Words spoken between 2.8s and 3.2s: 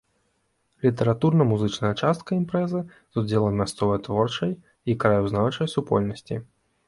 з